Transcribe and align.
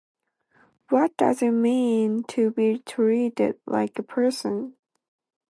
What 0.89 1.15
does 1.15 1.43
it 1.43 1.51
mean 1.51 2.23
to 2.29 2.49
be 2.49 2.79
treated 2.79 3.59
like 3.67 3.99
a 3.99 4.01
person? 4.01 4.73